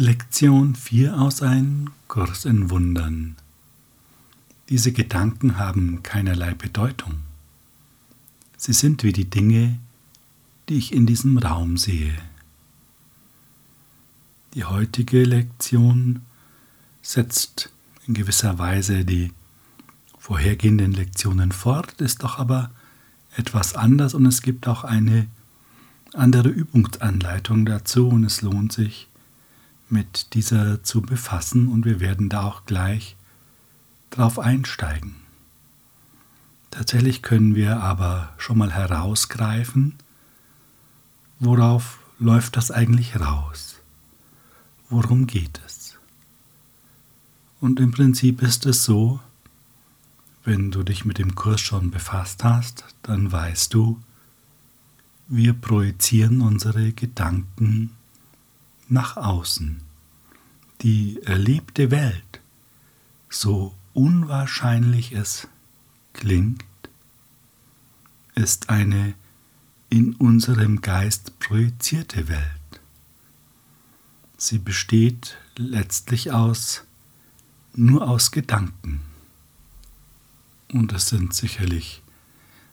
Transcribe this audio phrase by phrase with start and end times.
[0.00, 3.34] Lektion 4 aus ein Kurs in Wundern.
[4.68, 7.14] Diese Gedanken haben keinerlei Bedeutung.
[8.56, 9.80] Sie sind wie die Dinge,
[10.68, 12.14] die ich in diesem Raum sehe.
[14.54, 16.20] Die heutige Lektion
[17.02, 17.70] setzt
[18.06, 19.32] in gewisser Weise die
[20.16, 22.70] vorhergehenden Lektionen fort, ist doch aber
[23.36, 25.26] etwas anders und es gibt auch eine
[26.14, 29.08] andere Übungsanleitung dazu und es lohnt sich,
[29.90, 33.16] mit dieser zu befassen und wir werden da auch gleich
[34.10, 35.16] drauf einsteigen.
[36.70, 39.94] Tatsächlich können wir aber schon mal herausgreifen,
[41.38, 43.80] worauf läuft das eigentlich raus?
[44.90, 45.96] Worum geht es?
[47.60, 49.20] Und im Prinzip ist es so,
[50.44, 54.00] wenn du dich mit dem Kurs schon befasst hast, dann weißt du,
[55.26, 57.97] wir projizieren unsere Gedanken
[58.88, 59.80] nach außen.
[60.82, 62.40] Die erlebte Welt,
[63.28, 65.48] so unwahrscheinlich es
[66.12, 66.64] klingt,
[68.34, 69.14] ist eine
[69.90, 72.44] in unserem Geist projizierte Welt.
[74.36, 76.84] Sie besteht letztlich aus
[77.74, 79.00] nur aus Gedanken.
[80.72, 82.02] Und es sind sicherlich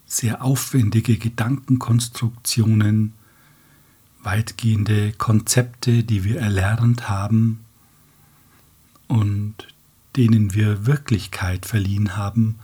[0.05, 3.13] sehr aufwendige Gedankenkonstruktionen,
[4.25, 7.63] weitgehende Konzepte, die wir erlernt haben
[9.07, 9.67] und
[10.15, 12.59] denen wir Wirklichkeit verliehen haben,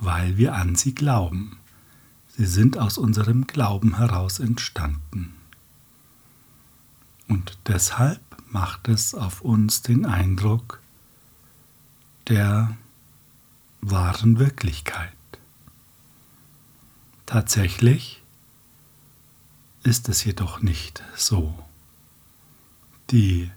[0.00, 1.58] weil wir an sie glauben.
[2.36, 5.34] Sie sind aus unserem Glauben heraus entstanden.
[7.26, 10.80] Und deshalb macht es auf uns den Eindruck
[12.28, 12.76] der
[13.80, 15.12] wahren Wirklichkeit.
[17.26, 18.17] Tatsächlich
[19.88, 21.58] ist es jedoch nicht so.
[23.10, 23.50] Die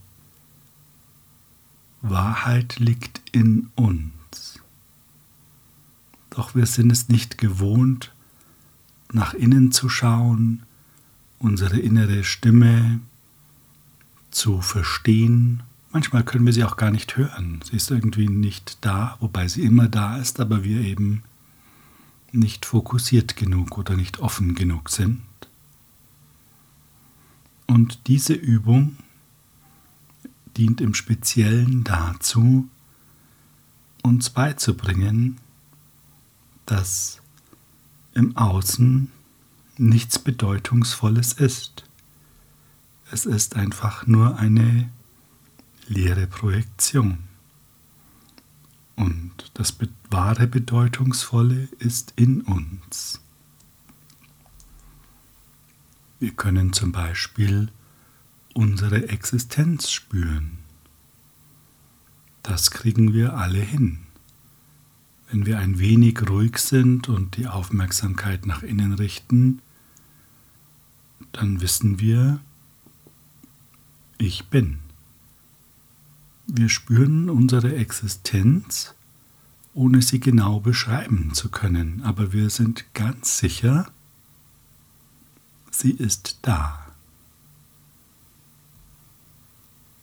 [2.01, 4.59] Wahrheit liegt in uns.
[6.29, 8.13] Doch wir sind es nicht gewohnt,
[9.11, 10.63] nach innen zu schauen,
[11.37, 13.01] unsere innere Stimme
[14.29, 15.63] zu verstehen.
[15.91, 17.59] Manchmal können wir sie auch gar nicht hören.
[17.69, 21.23] Sie ist irgendwie nicht da, wobei sie immer da ist, aber wir eben
[22.31, 25.23] nicht fokussiert genug oder nicht offen genug sind.
[27.71, 28.97] Und diese Übung
[30.57, 32.67] dient im Speziellen dazu,
[34.03, 35.37] uns beizubringen,
[36.65, 37.21] dass
[38.13, 39.09] im Außen
[39.77, 41.85] nichts Bedeutungsvolles ist.
[43.09, 44.89] Es ist einfach nur eine
[45.87, 47.19] leere Projektion.
[48.97, 49.77] Und das
[50.09, 53.21] wahre Bedeutungsvolle ist in uns.
[56.21, 57.69] Wir können zum Beispiel
[58.53, 60.59] unsere Existenz spüren.
[62.43, 64.01] Das kriegen wir alle hin.
[65.31, 69.63] Wenn wir ein wenig ruhig sind und die Aufmerksamkeit nach innen richten,
[71.31, 72.39] dann wissen wir,
[74.19, 74.77] ich bin.
[76.45, 78.93] Wir spüren unsere Existenz,
[79.73, 83.91] ohne sie genau beschreiben zu können, aber wir sind ganz sicher,
[85.81, 86.79] sie ist da.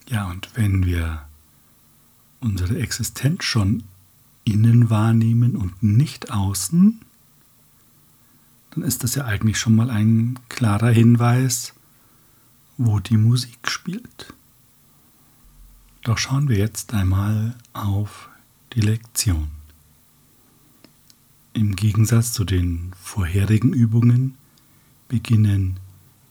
[0.08, 1.26] Ja, und wenn wir
[2.40, 3.84] unsere Existenz schon
[4.44, 7.00] innen wahrnehmen und nicht außen,
[8.70, 11.74] dann ist das ja eigentlich schon mal ein klarer Hinweis,
[12.76, 14.32] wo die Musik spielt.
[16.02, 18.30] Doch schauen wir jetzt einmal auf
[18.72, 19.50] die Lektion.
[21.52, 24.36] Im Gegensatz zu den vorherigen Übungen
[25.08, 25.80] beginnen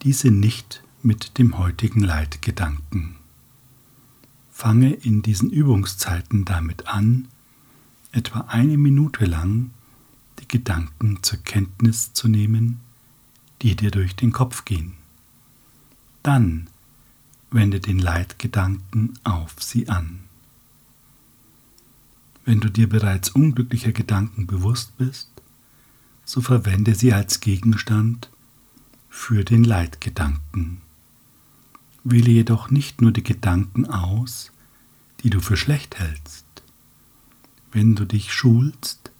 [0.02, 3.16] diese nicht mit dem heutigen Leitgedanken.
[4.50, 7.28] Fange in diesen Übungszeiten damit an,
[8.12, 9.70] etwa eine Minute lang
[10.40, 12.80] die Gedanken zur Kenntnis zu nehmen,
[13.62, 14.94] die dir durch den Kopf gehen.
[16.22, 16.68] Dann
[17.50, 20.20] wende den Leitgedanken auf sie an.
[22.44, 25.30] Wenn du dir bereits unglücklicher Gedanken bewusst bist,
[26.24, 28.30] so verwende sie als Gegenstand
[29.18, 30.80] für den Leitgedanken.
[32.02, 34.52] Wähle jedoch nicht nur die Gedanken aus,
[35.20, 36.46] die du für schlecht hältst.
[37.70, 39.10] Wenn du dich schulst,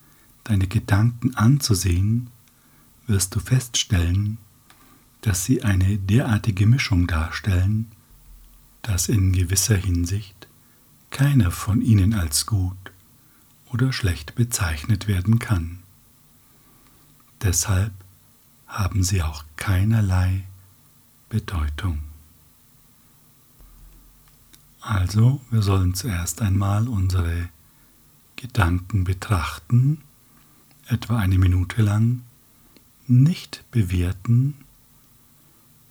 [0.44, 2.30] deine Gedanken anzusehen,
[3.06, 4.38] wirst du feststellen,
[5.20, 7.90] dass sie eine derartige Mischung darstellen,
[8.80, 10.48] dass in gewisser Hinsicht
[11.10, 12.92] keiner von ihnen als gut
[13.66, 15.80] oder schlecht bezeichnet werden kann.
[17.42, 17.92] Deshalb
[18.68, 20.44] haben sie auch keinerlei
[21.28, 22.00] Bedeutung.
[24.80, 27.48] Also, wir sollen zuerst einmal unsere
[28.36, 30.00] Gedanken betrachten,
[30.86, 32.22] etwa eine Minute lang,
[33.06, 34.54] nicht bewerten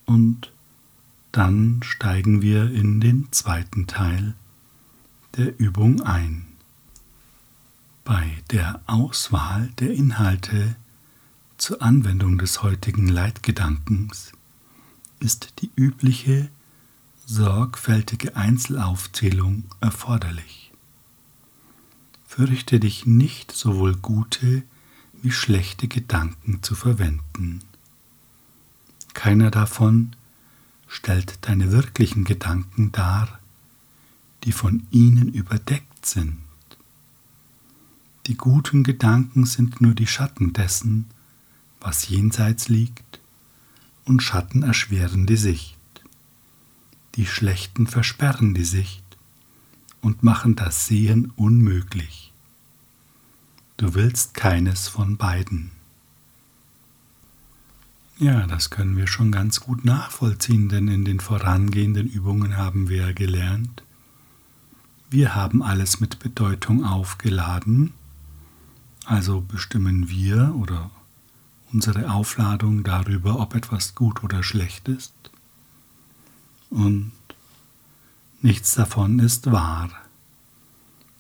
[0.06, 0.52] und
[1.32, 4.34] dann steigen wir in den zweiten Teil
[5.36, 6.46] der Übung ein.
[8.04, 10.76] Bei der Auswahl der Inhalte
[11.58, 14.32] zur Anwendung des heutigen Leitgedankens
[15.20, 16.50] ist die übliche
[17.26, 20.72] sorgfältige Einzelaufzählung erforderlich.
[22.28, 24.64] Fürchte dich nicht, sowohl gute
[25.24, 27.62] wie schlechte Gedanken zu verwenden.
[29.16, 30.16] Keiner davon
[30.88, 33.40] stellt deine wirklichen Gedanken dar,
[34.44, 36.38] die von ihnen überdeckt sind.
[38.28, 41.10] Die guten Gedanken sind nur die Schatten dessen,
[41.80, 43.20] was jenseits liegt,
[44.06, 45.78] und Schatten erschweren die Sicht.
[47.16, 49.04] Die schlechten versperren die Sicht
[50.02, 52.32] und machen das Sehen unmöglich.
[53.76, 55.72] Du willst keines von beiden.
[58.20, 63.14] Ja, das können wir schon ganz gut nachvollziehen, denn in den vorangehenden Übungen haben wir
[63.14, 63.84] gelernt,
[65.10, 67.94] wir haben alles mit Bedeutung aufgeladen,
[69.06, 70.92] also bestimmen wir oder
[71.74, 75.14] unsere Aufladung darüber, ob etwas gut oder schlecht ist
[76.70, 77.12] und
[78.42, 79.90] nichts davon ist wahr.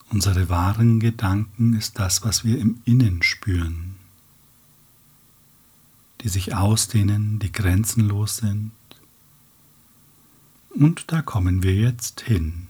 [0.09, 3.95] Unsere wahren Gedanken ist das, was wir im Innen spüren,
[6.21, 8.71] die sich ausdehnen, die grenzenlos sind.
[10.69, 12.67] Und da kommen wir jetzt hin.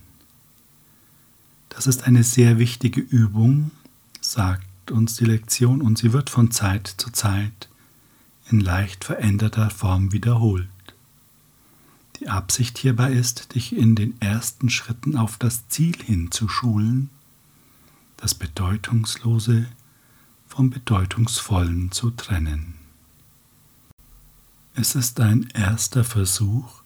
[1.70, 3.72] Das ist eine sehr wichtige Übung,
[4.20, 7.70] sagt uns die Lektion, und sie wird von Zeit zu Zeit
[8.50, 10.70] in leicht veränderter Form wiederholt.
[12.20, 17.10] Die Absicht hierbei ist, dich in den ersten Schritten auf das Ziel hin zu schulen,
[18.18, 19.68] das Bedeutungslose
[20.48, 22.76] vom Bedeutungsvollen zu trennen.
[24.74, 26.82] Es ist ein erster Versuch,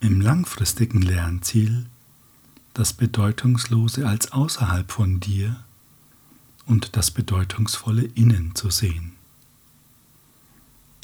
[0.00, 1.86] im langfristigen Lernziel
[2.74, 5.64] das Bedeutungslose als außerhalb von dir
[6.66, 9.12] und das Bedeutungsvolle innen zu sehen.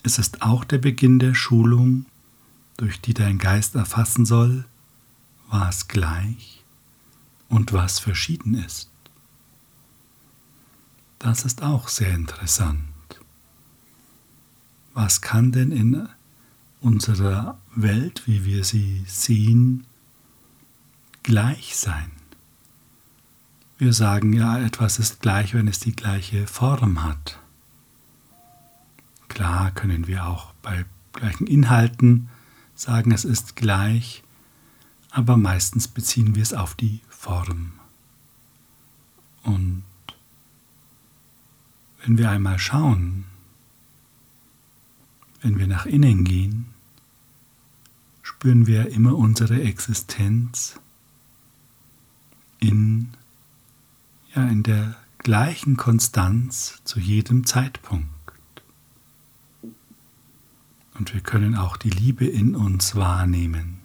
[0.03, 2.07] Es ist auch der Beginn der Schulung
[2.77, 4.65] durch die dein Geist erfassen soll,
[5.49, 6.65] was gleich
[7.49, 8.91] und was verschieden ist.
[11.19, 12.83] Das ist auch sehr interessant.
[14.95, 16.09] Was kann denn in
[16.81, 19.85] unserer Welt, wie wir sie sehen,
[21.23, 22.11] gleich sein?
[23.83, 27.41] Wir sagen ja, etwas ist gleich, wenn es die gleiche Form hat.
[29.27, 32.29] Klar können wir auch bei gleichen Inhalten
[32.77, 34.23] sagen, es ist gleich,
[35.11, 37.73] aber meistens beziehen wir es auf die Form.
[39.43, 39.83] Und
[42.05, 43.25] wenn wir einmal schauen,
[45.41, 46.67] wenn wir nach innen gehen,
[48.23, 50.79] spüren wir immer unsere Existenz
[52.61, 53.09] in,
[54.35, 58.09] ja, in der gleichen Konstanz zu jedem Zeitpunkt.
[60.95, 63.79] Und wir können auch die Liebe in uns wahrnehmen.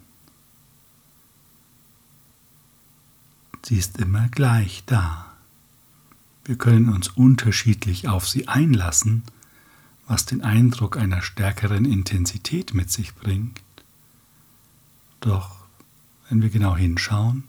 [3.63, 5.33] Sie ist immer gleich da.
[6.45, 9.23] Wir können uns unterschiedlich auf sie einlassen,
[10.07, 13.61] was den Eindruck einer stärkeren Intensität mit sich bringt.
[15.19, 15.57] Doch
[16.29, 17.43] wenn wir genau hinschauen,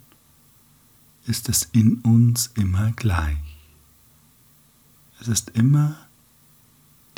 [1.28, 3.36] ist es in uns immer gleich.
[5.20, 5.96] Es ist immer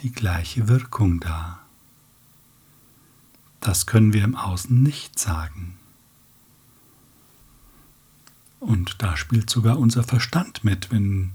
[0.00, 1.60] die gleiche Wirkung da.
[3.60, 5.76] Das können wir im Außen nicht sagen.
[8.58, 11.32] Und da spielt sogar unser Verstand mit, wenn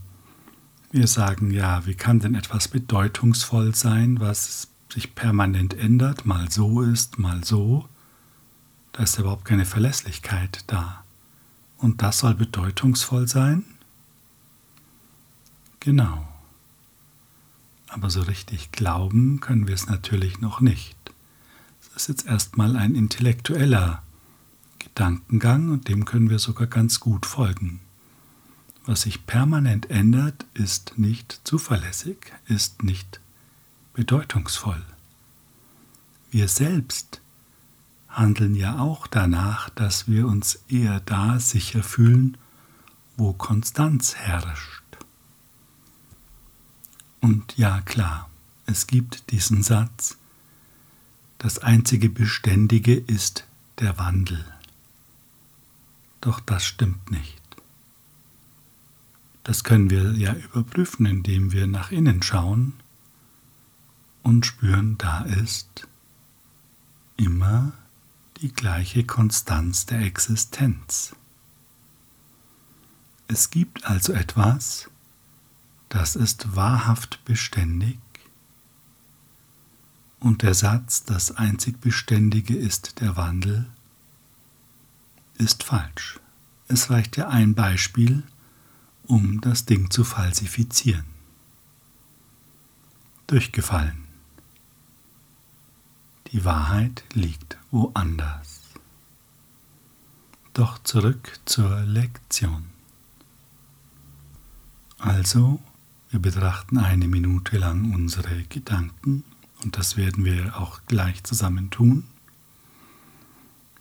[0.92, 6.82] wir sagen, ja, wie kann denn etwas bedeutungsvoll sein, was sich permanent ändert, mal so
[6.82, 7.88] ist, mal so.
[8.92, 11.05] Da ist überhaupt keine Verlässlichkeit da.
[11.78, 13.64] Und das soll bedeutungsvoll sein?
[15.80, 16.28] Genau.
[17.88, 20.96] Aber so richtig glauben können wir es natürlich noch nicht
[21.96, 24.04] ist jetzt erstmal ein intellektueller
[24.80, 27.80] Gedankengang und dem können wir sogar ganz gut folgen.
[28.86, 32.18] Was sich permanent ändert, ist nicht zuverlässig,
[32.48, 33.20] ist nicht
[33.94, 34.82] bedeutungsvoll.
[36.30, 37.22] Wir selbst
[38.16, 42.38] handeln ja auch danach, dass wir uns eher da sicher fühlen,
[43.18, 44.84] wo Konstanz herrscht.
[47.20, 48.30] Und ja klar,
[48.66, 50.18] es gibt diesen Satz,
[51.38, 53.46] das einzige Beständige ist
[53.80, 54.46] der Wandel.
[56.22, 57.42] Doch das stimmt nicht.
[59.44, 62.74] Das können wir ja überprüfen, indem wir nach innen schauen
[64.24, 65.88] und spüren, da ist
[67.18, 67.74] immer
[68.46, 71.16] die gleiche Konstanz der Existenz.
[73.28, 74.88] Es gibt also etwas,
[75.90, 77.98] das ist wahrhaft beständig
[80.20, 83.66] und der Satz, das einzig Beständige ist der Wandel,
[85.40, 86.20] ist falsch.
[86.68, 88.22] Es reicht ja ein Beispiel,
[89.08, 91.06] um das Ding zu falsifizieren.
[93.26, 94.06] Durchgefallen.
[96.28, 98.62] Die Wahrheit liegt woanders.
[100.54, 102.68] Doch zurück zur Lektion.
[104.98, 105.60] Also,
[106.10, 109.26] wir betrachten eine Minute lang unsere Gedanken
[109.62, 112.06] und das werden wir auch gleich zusammen tun.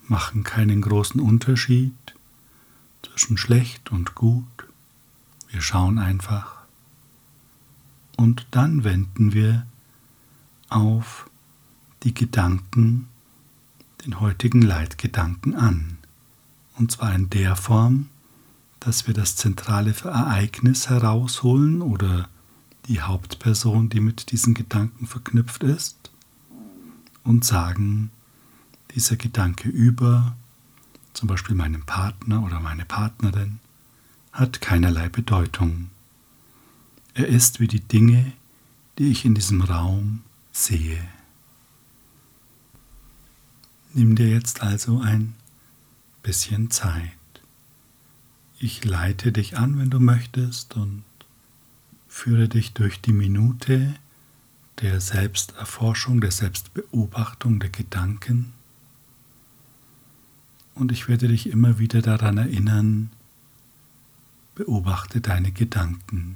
[0.08, 1.94] Machen keinen großen Unterschied
[3.00, 4.66] zwischen schlecht und gut.
[5.50, 6.56] Wir schauen einfach
[8.16, 9.68] und dann wenden wir
[10.68, 11.30] auf
[12.02, 13.08] die Gedanken,
[14.04, 15.98] den heutigen Leitgedanken an.
[16.76, 18.08] Und zwar in der Form,
[18.80, 22.28] dass wir das zentrale Ereignis herausholen oder
[22.86, 26.10] die Hauptperson, die mit diesen Gedanken verknüpft ist,
[27.22, 28.10] und sagen,
[28.94, 30.36] dieser Gedanke über,
[31.14, 33.60] zum Beispiel meinem Partner oder meine Partnerin,
[34.32, 35.88] hat keinerlei Bedeutung.
[37.14, 38.32] Er ist wie die Dinge,
[38.98, 40.98] die ich in diesem Raum sehe.
[43.96, 45.34] Nimm dir jetzt also ein
[46.24, 47.12] bisschen Zeit.
[48.58, 51.04] Ich leite dich an, wenn du möchtest, und
[52.08, 53.94] führe dich durch die Minute
[54.80, 58.52] der Selbsterforschung, der Selbstbeobachtung der Gedanken.
[60.74, 63.10] Und ich werde dich immer wieder daran erinnern,
[64.56, 66.34] beobachte deine Gedanken,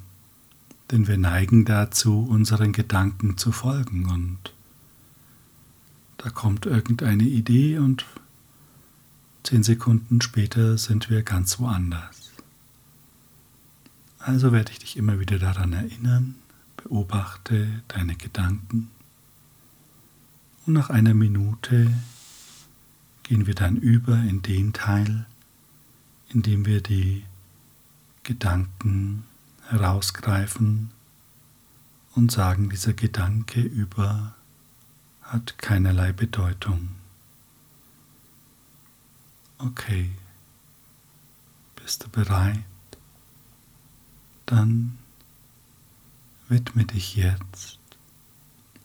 [0.92, 4.52] denn wir neigen dazu, unseren Gedanken zu folgen und
[6.18, 8.04] da kommt irgendeine Idee und
[9.42, 12.32] zehn Sekunden später sind wir ganz woanders.
[14.18, 16.34] Also werde ich dich immer wieder daran erinnern,
[16.76, 18.90] beobachte deine Gedanken
[20.68, 21.90] und nach einer Minute
[23.22, 25.24] gehen wir dann über in den Teil,
[26.28, 27.24] in dem wir die
[28.22, 29.24] Gedanken
[29.68, 30.90] herausgreifen
[32.14, 34.34] und sagen, dieser Gedanke über
[35.28, 36.88] hat keinerlei Bedeutung.
[39.58, 40.10] Okay,
[41.76, 42.64] bist du bereit?
[44.46, 44.98] Dann
[46.48, 47.78] widme dich jetzt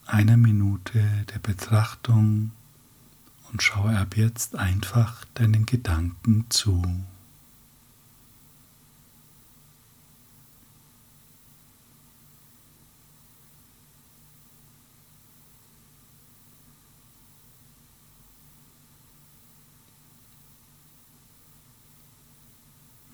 [0.06, 2.52] einer Minute der Betrachtung
[3.52, 6.84] und schaue ab jetzt einfach deinen Gedanken zu.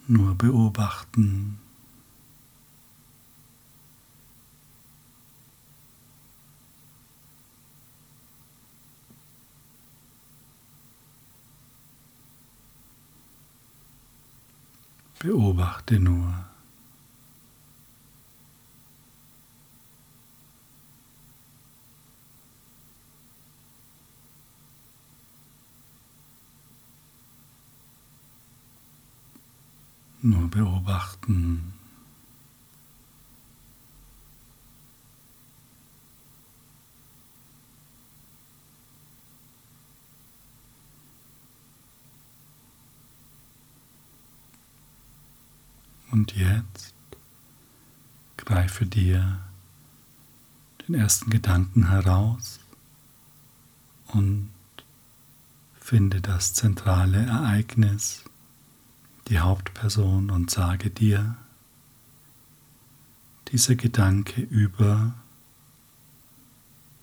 [0.10, 1.60] Nur beobachten.
[15.20, 16.49] Beobachte nur.
[30.50, 31.74] Beobachten.
[46.12, 46.96] Und jetzt
[48.38, 49.40] greife dir
[50.88, 52.60] den ersten Gedanken heraus
[54.08, 54.50] und
[55.80, 58.24] finde das zentrale Ereignis
[59.30, 61.38] die Hauptperson und sage dir,
[63.52, 65.14] dieser Gedanke über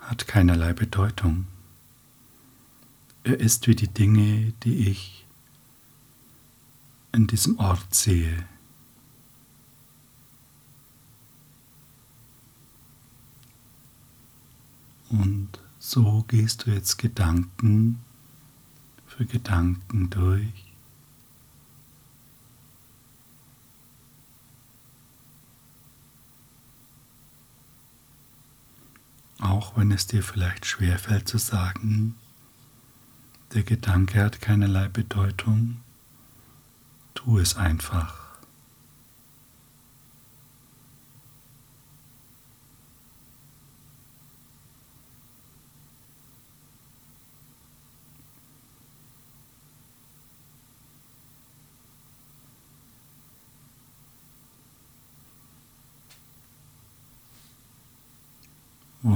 [0.01, 1.47] hat keinerlei Bedeutung.
[3.25, 5.27] Er ist wie die Dinge, die ich
[7.13, 8.47] in diesem Ort sehe.
[15.09, 18.01] Und so gehst du jetzt Gedanken
[19.07, 20.66] für Gedanken durch
[29.41, 32.17] auch wenn es dir vielleicht schwerfällt zu sagen,
[33.55, 35.79] der Gedanke hat keinerlei Bedeutung,
[37.15, 38.26] Tu es einfach.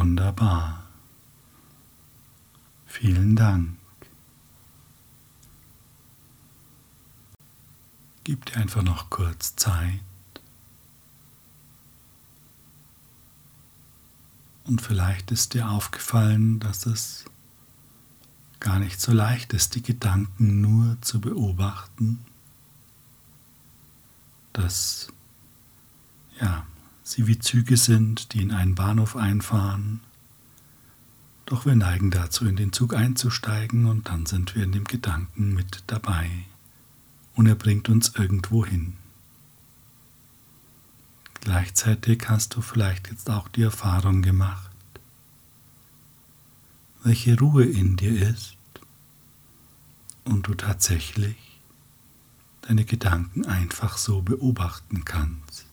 [0.01, 0.83] Wunderbar.
[2.87, 3.77] Vielen Dank.
[8.25, 10.01] Gib dir einfach noch kurz Zeit.
[14.65, 17.27] Und vielleicht ist dir aufgefallen, dass es
[18.59, 22.25] gar nicht so leicht ist, die Gedanken nur zu beobachten,
[24.55, 25.13] dass
[26.41, 26.65] ja,
[27.03, 30.01] sie wie Züge sind, die in einen Bahnhof einfahren.
[31.47, 35.53] Doch wir neigen dazu, in den Zug einzusteigen und dann sind wir in dem Gedanken
[35.53, 36.31] mit dabei
[37.35, 38.97] und er bringt uns irgendwo hin.
[41.41, 44.71] Gleichzeitig hast du vielleicht jetzt auch die Erfahrung gemacht,
[47.03, 48.57] welche Ruhe in dir ist
[50.25, 51.37] und du tatsächlich
[52.61, 55.70] deine Gedanken einfach so beobachten kannst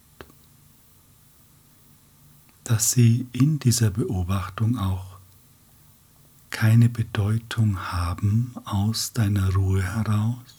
[2.68, 5.20] dass sie in dieser Beobachtung auch
[6.50, 10.56] keine Bedeutung haben aus deiner Ruhe heraus,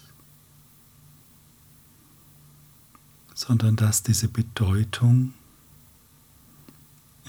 [3.35, 5.35] sondern dass diese Bedeutung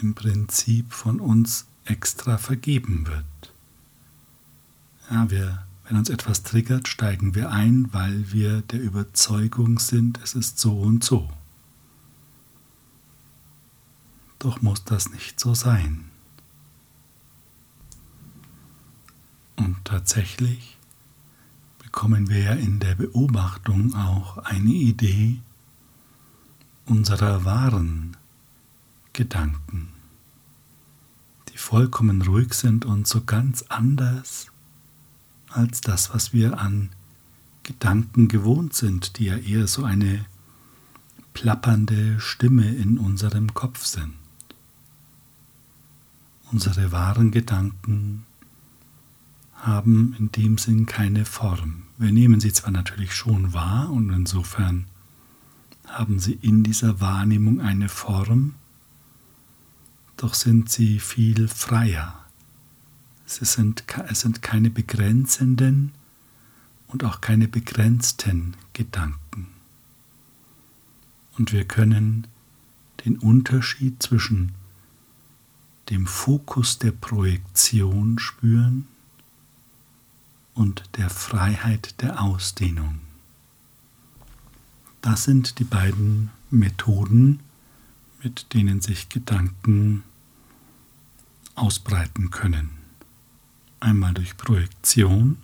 [0.02, 3.54] im Prinzip von uns extra vergeben wird.
[5.12, 10.36] Ja, wir, wenn uns etwas triggert, steigen wir ein, weil wir der Überzeugung sind, es
[10.36, 11.30] ist so und so.
[14.40, 16.10] Doch muss das nicht so sein.
[19.58, 20.78] Und tatsächlich
[21.80, 25.42] bekommen wir ja in der Beobachtung auch eine Idee
[26.86, 28.16] unserer wahren
[29.12, 29.90] Gedanken,
[31.50, 34.48] die vollkommen ruhig sind und so ganz anders
[35.50, 36.90] als das, was wir an
[37.64, 40.26] Gedanken gewohnt sind, die ja eher so eine
[41.34, 44.14] plappernde Stimme in unserem Kopf sind.
[46.52, 48.26] Unsere wahren Gedanken
[49.54, 51.84] haben in dem Sinn keine Form.
[51.98, 54.86] Wir nehmen sie zwar natürlich schon wahr und insofern
[55.86, 58.56] haben sie in dieser Wahrnehmung eine Form,
[60.18, 62.16] doch sind sie viel freier.
[63.26, 65.92] Sie sind, es sind keine begrenzenden
[66.88, 69.48] und auch keine begrenzten Gedanken.
[71.38, 72.28] Und wir können
[73.06, 74.54] den Unterschied zwischen
[75.90, 78.88] dem Fokus der Projektion spüren
[80.54, 83.00] und der Freiheit der Ausdehnung.
[85.02, 87.40] Das sind die beiden Methoden,
[88.22, 90.04] mit denen sich Gedanken
[91.56, 92.72] ausbreiten können.
[93.80, 95.38] Einmal durch Projektion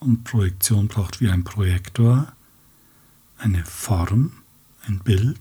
[0.00, 2.32] und Projektion braucht wie ein Projektor
[3.36, 4.32] eine Form,
[4.86, 5.40] ein Bild.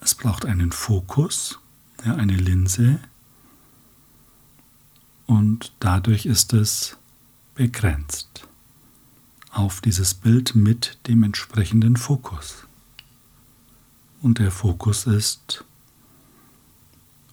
[0.00, 1.58] Es braucht einen Fokus
[2.04, 3.00] ja, eine Linse
[5.26, 6.96] und dadurch ist es
[7.54, 8.46] begrenzt
[9.50, 12.66] auf dieses Bild mit dem entsprechenden Fokus.
[14.20, 15.64] Und der Fokus ist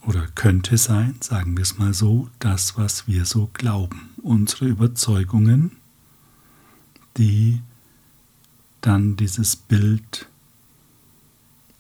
[0.06, 5.72] oder könnte sein, sagen wir es mal so, das, was wir so glauben, unsere Überzeugungen,
[7.18, 7.62] die
[8.82, 10.28] dann dieses Bild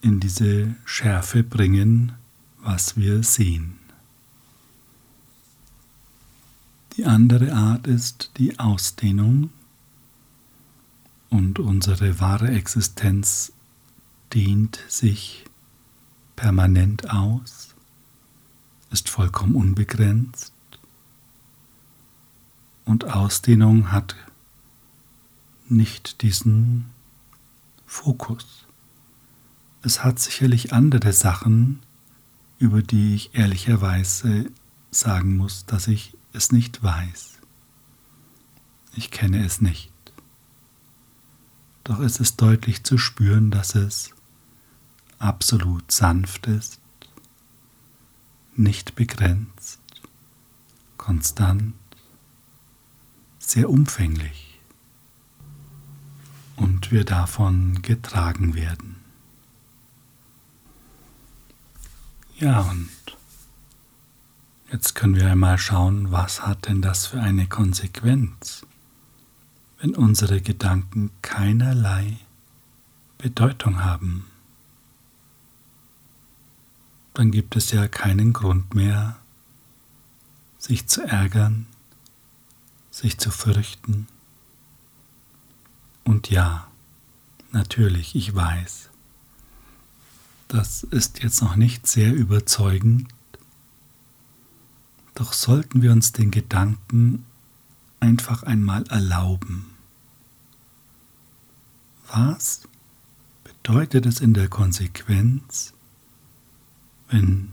[0.02, 2.13] in diese Schärfe bringen,
[2.63, 3.78] was wir sehen.
[6.95, 9.49] Die andere Art ist die Ausdehnung
[11.30, 13.52] und unsere wahre Existenz
[14.34, 15.45] dehnt sich
[16.36, 17.76] permanent aus,
[18.91, 20.54] ist vollkommen unbegrenzt
[22.86, 24.15] und Ausdehnung hat
[25.67, 26.86] nicht diesen
[27.86, 28.67] Fokus.
[29.82, 31.82] Es hat sicherlich andere Sachen,
[32.60, 34.52] über die ich ehrlicherweise
[34.92, 37.39] sagen muss, dass ich es nicht weiß.
[38.96, 39.92] Ich kenne es nicht.
[41.84, 44.12] Doch es ist deutlich zu spüren, dass es
[45.20, 46.80] absolut sanft ist,
[48.56, 49.80] nicht begrenzt,
[50.98, 51.74] konstant,
[53.39, 54.60] sehr umfänglich
[56.56, 58.92] und wir davon getragen werden.
[62.39, 62.89] Ja, und
[64.72, 68.65] jetzt können wir einmal schauen, was hat denn das für eine Konsequenz,
[69.80, 72.17] wenn unsere Gedanken keinerlei
[73.17, 74.26] Bedeutung haben.
[77.13, 79.17] Dann gibt es ja keinen Grund mehr,
[80.58, 81.67] sich zu ärgern,
[82.89, 84.08] sich zu fürchten.
[86.04, 86.67] Und ja,
[87.52, 88.89] natürlich, ich weiß,
[90.54, 93.08] das ist jetzt noch nicht sehr überzeugend,
[95.16, 97.26] doch sollten wir uns den Gedanken
[98.00, 99.66] einfach einmal erlauben.
[102.08, 102.68] Was
[103.44, 105.74] bedeutet es in der Konsequenz,
[107.10, 107.52] wenn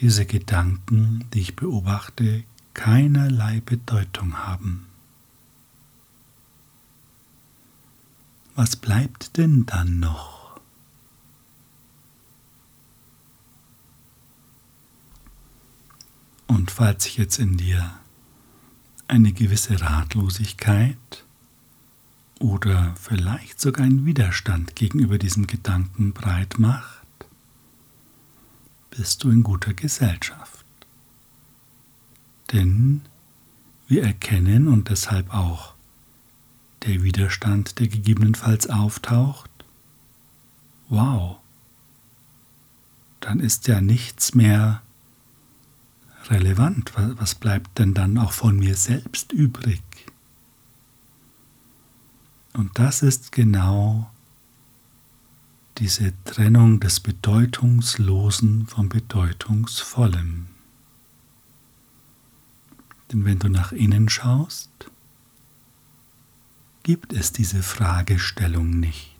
[0.00, 4.86] diese Gedanken, die ich beobachte, keinerlei Bedeutung haben?
[8.54, 10.37] Was bleibt denn dann noch?
[16.48, 17.92] Und falls sich jetzt in dir
[19.06, 21.24] eine gewisse Ratlosigkeit
[22.40, 27.06] oder vielleicht sogar ein Widerstand gegenüber diesem Gedanken breit macht,
[28.90, 30.64] bist du in guter Gesellschaft.
[32.52, 33.02] Denn
[33.86, 35.74] wir erkennen und deshalb auch
[36.84, 39.50] der Widerstand, der gegebenenfalls auftaucht,
[40.88, 41.38] wow,
[43.20, 44.82] dann ist ja nichts mehr
[46.30, 46.92] relevant.
[46.96, 49.82] Was bleibt denn dann auch von mir selbst übrig?
[52.52, 54.10] Und das ist genau
[55.78, 60.48] diese Trennung des Bedeutungslosen vom Bedeutungsvollen.
[63.12, 64.90] Denn wenn du nach innen schaust,
[66.82, 69.14] gibt es diese Fragestellung nicht.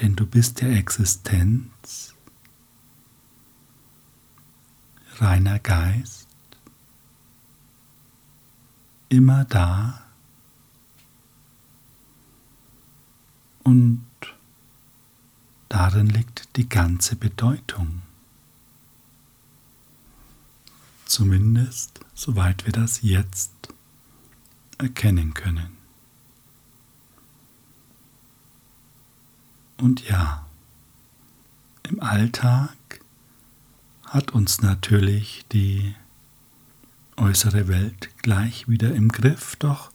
[0.00, 2.14] Denn du bist der Existenz
[5.20, 6.28] reiner Geist,
[9.08, 10.02] immer da
[13.64, 14.04] und
[15.68, 18.02] darin liegt die ganze Bedeutung.
[21.04, 23.52] Zumindest soweit wir das jetzt
[24.78, 25.76] erkennen können.
[29.78, 30.46] Und ja,
[31.84, 32.76] im Alltag
[34.08, 35.94] hat uns natürlich die
[37.16, 39.90] äußere Welt gleich wieder im Griff, doch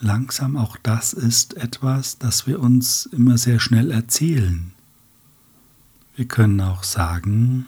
[0.00, 4.72] langsam auch das ist etwas, das wir uns immer sehr schnell erzählen.
[6.16, 7.66] Wir können auch sagen,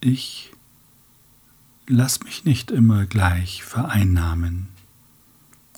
[0.00, 0.52] ich
[1.86, 4.68] lass mich nicht immer gleich vereinnahmen.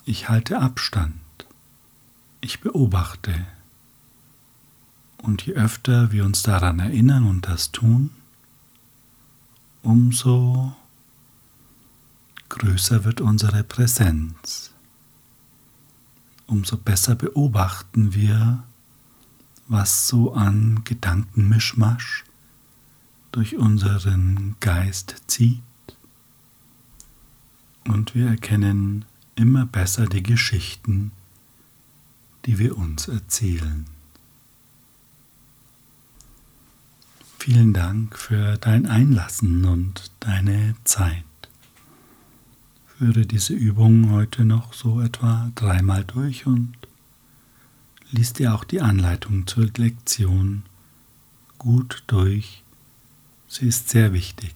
[0.04, 1.14] Ich halte Abstand.
[2.40, 3.46] Ich beobachte.
[5.24, 8.10] Und je öfter wir uns daran erinnern und das tun,
[9.82, 10.76] umso
[12.50, 14.74] größer wird unsere Präsenz.
[16.46, 18.64] Umso besser beobachten wir,
[19.66, 22.24] was so an Gedankenmischmasch
[23.32, 25.62] durch unseren Geist zieht.
[27.86, 29.06] Und wir erkennen
[29.36, 31.12] immer besser die Geschichten,
[32.44, 33.86] die wir uns erzählen.
[37.44, 41.24] Vielen Dank für dein Einlassen und deine Zeit.
[42.86, 46.72] Führe diese Übung heute noch so etwa dreimal durch und
[48.10, 50.62] lies dir auch die Anleitung zur Lektion
[51.58, 52.62] gut durch.
[53.46, 54.54] Sie ist sehr wichtig.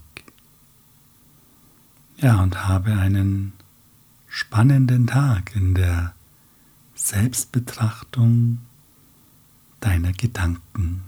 [2.16, 3.52] Ja, und habe einen
[4.28, 6.14] spannenden Tag in der
[6.94, 8.60] Selbstbetrachtung
[9.80, 11.07] deiner Gedanken.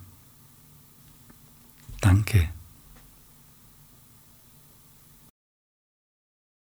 [2.01, 2.49] Danke.